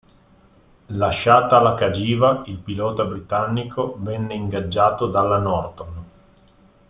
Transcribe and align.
Lasciata 0.87 1.59
la 1.59 1.75
Cagiva, 1.75 2.41
il 2.47 2.57
pilota 2.57 3.03
britannico 3.05 3.97
venne 3.99 4.33
ingaggiato 4.33 5.05
dalla 5.11 5.37
Norton. 5.37 6.03